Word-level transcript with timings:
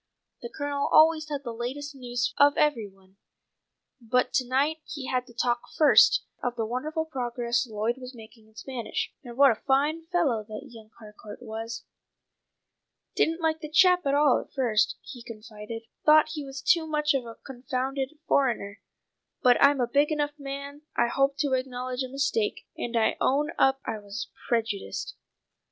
The 0.41 0.49
Colonel 0.49 0.89
always 0.91 1.29
had 1.29 1.43
the 1.43 1.53
latest 1.53 1.93
news 1.93 2.33
of 2.39 2.57
every 2.57 2.87
one, 2.87 3.17
but 4.01 4.33
to 4.33 4.47
night 4.47 4.77
he 4.83 5.05
had 5.05 5.27
to 5.27 5.33
talk 5.35 5.61
first 5.77 6.23
of 6.41 6.55
the 6.55 6.65
wonderful 6.65 7.05
progress 7.05 7.67
Lloyd 7.67 7.99
was 7.99 8.15
making 8.15 8.47
in 8.47 8.55
Spanish, 8.55 9.13
and 9.23 9.37
what 9.37 9.51
a 9.51 9.61
fine 9.67 10.07
fellow 10.07 10.43
that 10.45 10.65
young 10.71 10.89
Harcourt 10.97 11.43
was. 11.43 11.83
"Didn't 13.15 13.41
like 13.41 13.59
the 13.61 13.69
chap 13.69 14.07
at 14.07 14.15
all 14.15 14.39
at 14.41 14.51
first," 14.51 14.95
he 15.01 15.21
confided. 15.21 15.83
"Thought 16.03 16.29
he 16.29 16.43
was 16.45 16.63
too 16.63 16.87
much 16.87 17.13
of 17.13 17.27
a 17.27 17.35
confounded 17.35 18.17
foreigner; 18.27 18.81
but 19.43 19.55
I'm 19.63 19.79
a 19.79 19.85
big 19.85 20.11
enough 20.11 20.33
man 20.39 20.81
I 20.97 21.09
hope 21.09 21.37
to 21.41 21.53
acknowledge 21.53 22.01
a 22.01 22.09
mistake, 22.09 22.65
and 22.75 22.97
I 22.97 23.17
own 23.21 23.51
up 23.59 23.79
I 23.85 23.99
was 23.99 24.29
prejudiced." 24.47 25.13